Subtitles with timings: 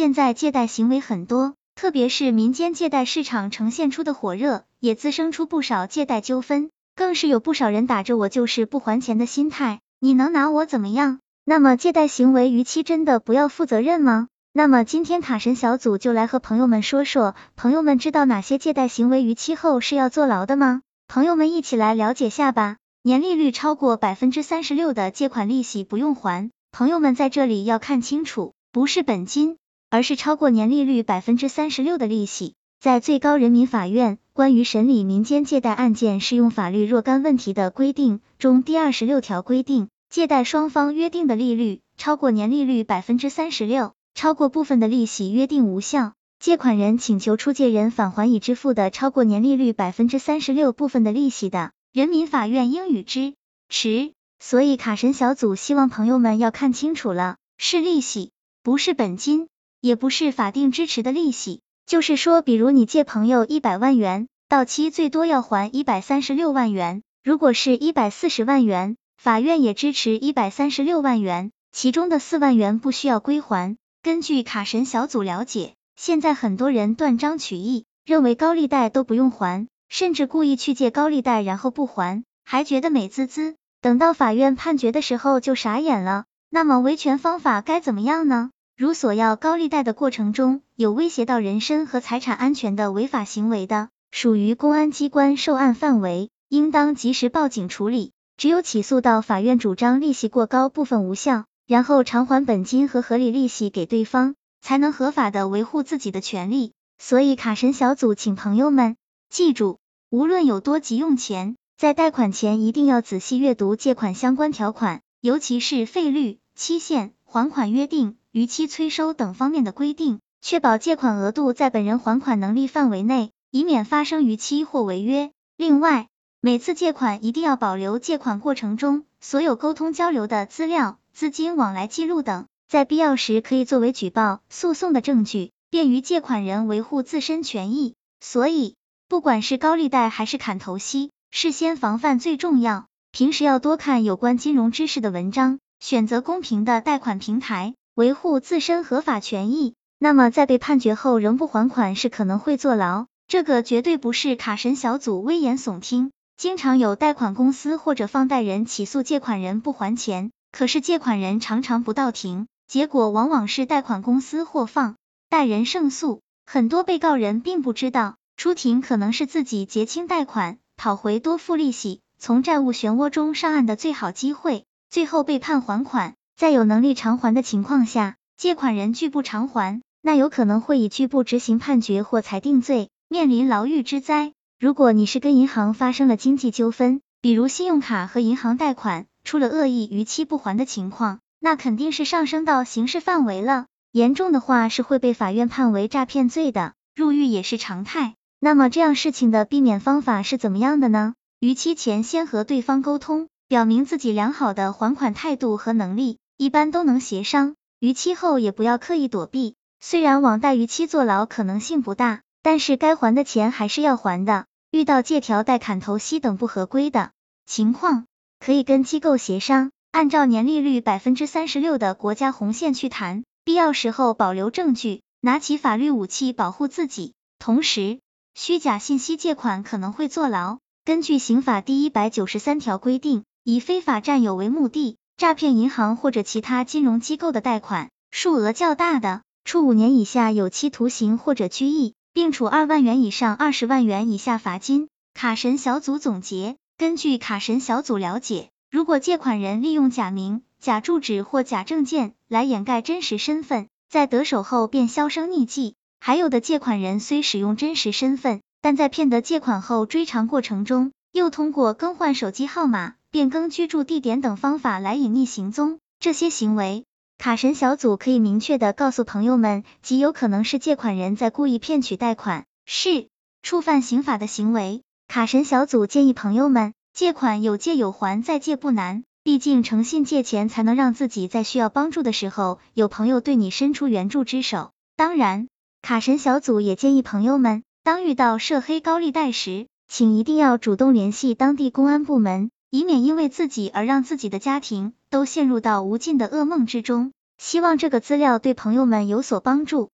[0.00, 11.20] 现在借贷行为很多，特别是民间借贷市场呈现出的火热，也滋生出不少借贷纠纷，更是有不少人打着我就是不还钱的心态，你能拿我怎么样？
[11.44, 14.28] 那么借贷行为逾期真的不要负责任吗？
[14.54, 20.80] 那么今天卡神小组就来和朋友们说说，朋友们知道哪些借贷行为逾期后是要坐牢的吗？
[21.08, 22.78] 朋友们一起来了解下吧。
[23.02, 29.58] 年利率超过百分之三十六的借款利息不用还，朋友们在这里要看清楚，不是本金，
[29.90, 32.54] 而是超过年利率百分之三十六的利息。
[32.80, 46.14] 在最高人民法院关于审理民间借贷案件适用法律若干问题的规定中第二十六条规定，借贷双方约定的利率超过年利率百分之三十六，超过部分的利息约定无效。
[46.38, 51.72] 借款人请求出借人返还已支付的超过年利率百分之三十六部分的利息的。
[51.92, 53.34] 人民法院应予支
[53.68, 58.30] 持，所以卡神小组希望朋友们要看清楚了，是利息，
[58.62, 59.48] 不是本金，
[59.80, 61.60] 也不是法定支持的利息。
[61.86, 73.76] 就是说，比如你借朋友一百万元，到期最多要还一百三十六万元，如果是一百四十万元，法院也支持一百三十六万元，其中的四万元不需要归还。
[74.02, 79.66] 根据卡神小组了解，现在很多人断章取义，认为高利贷都不用还。
[79.88, 83.56] 甚至故意去借高利贷，然后不还，还觉得美滋滋。
[83.80, 86.26] 等到法院判决的时候就傻眼了。
[86.48, 88.52] 那么维权方法该怎么样呢？
[88.80, 98.12] 如索要高利贷的过程中有威胁到人身和财产安全的违法行为的，属于公安机关受案范围，应当及时报警处理。
[98.38, 106.72] 只有起诉到法院主张利息过高，部分无效，然后偿还本金和合理利息给对方，才能合法的维护自己的权利。
[106.96, 108.96] 所以卡神小组请朋友们
[109.28, 109.78] 记住。
[110.08, 125.32] 无论有多急用钱，在贷款前一定要仔细阅读借款相关条款，尤其是费率、期限、还款约定、逾期催收等方面的规定，确保借款额度在本人还款能力范围内，以免发生逾期或违约。
[125.56, 126.08] 另外，
[126.40, 137.94] 每次借款一定要保留借款过程中所有沟通交流的资料、资金往来记录等，在必要时可以作为举报、诉讼的证据，便于借款人维护自身权益。
[138.20, 138.74] 所以。
[139.08, 142.86] 不管是高利贷还是砍头息，事先防范最重要。
[143.10, 149.74] 平时要多看有关金融知识的文章，选择公平的贷款平台，维护自身合法权益。
[149.98, 153.04] 那么在被判决后仍不还款，是可能会坐牢。
[153.28, 156.10] 这个绝对不是卡神小组危言耸听。
[156.38, 164.96] 经常有贷款公司或者放贷人起诉借款人不还钱，可是借款人常常不到庭，结果往往是贷款公司或放
[165.28, 166.22] 贷人胜诉。
[166.46, 168.14] 很多被告人并不知道。
[168.38, 174.64] 出庭可能是自己结清贷款，讨回多付利息，从债务漩涡中上岸的最好机会。
[174.88, 184.32] 最后被判还款，在有能力偿还的情况下，借款人拒不偿还，那有可能会以拒不执行判决或裁定罪，面临牢狱之灾。
[184.58, 198.14] 如果你是跟银行发生了经济纠纷，比如信用卡和银行贷款出了恶意逾期不还的情况，那肯定是上升到刑事范围了，严重的话是会被法院判为诈骗罪的，入狱也是常态。
[198.38, 201.12] 那么这样事情的避免方法是怎么样的呢？
[201.38, 207.54] 逾期前先和对方沟通，表明自己良好的还款态度和能力，一般都能协商。
[207.80, 214.46] 逾期后也不要刻意躲避，虽然网贷逾期坐牢可能性不大，但是该还的钱还是要还的。
[214.70, 217.10] 遇到借条贷、砍头息等不合规的
[217.44, 218.06] 情况，
[218.38, 228.00] 可以跟机构协商，按照年利率百分之三十六的国家红线去谈，必要时候保留证据，拿起法律武器保护自己，同时。
[228.32, 230.56] 虚假信息借款可能会坐牢。
[230.86, 244.88] 根据刑法第一百九十三条规定，以非法占有为目的诈骗银行或者其他金融机构的贷款，数额较大的，处五年以下有期徒刑或者拘役，并处二万元以上二十万元以下罚金。
[245.12, 255.74] 卡神小组总结：根据卡神小组了解，如果借款人利用假名、假住址或假证件来掩盖真实身份，在得手后便销声匿迹。
[256.00, 265.78] 还有的借款人虽使用真实身份，但在骗得借款后追偿过程中，又通过更换手机号码、变更居住地点等方法来隐匿行踪。
[265.98, 266.84] 这些行为，
[267.18, 273.08] 卡神小组可以明确的告诉朋友们，极有可能是借款人在故意骗取贷款，是
[273.42, 274.82] 触犯刑法的行为。
[275.08, 279.02] 卡神小组建议朋友们，借款有借有还，再借不难。
[279.22, 284.70] 毕竟诚信借钱，才能让自己在需要帮助的时候，有朋友对你伸出援助之手。
[284.96, 285.48] 当然。
[285.82, 297.12] 卡神小组也建议朋友们，当遇到涉黑高利贷时，请一定要主动联系当地公安部门，以免因为自己而让自己的家庭都陷入到无尽的噩梦之中。
[297.36, 299.90] 希望这个资料对朋友们有所帮助。